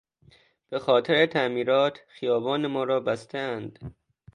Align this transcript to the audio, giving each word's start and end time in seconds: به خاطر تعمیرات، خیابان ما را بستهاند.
به 0.69 0.79
خاطر 0.79 1.25
تعمیرات، 1.25 1.99
خیابان 2.07 2.67
ما 2.67 2.83
را 2.83 2.99
بستهاند. 2.99 3.95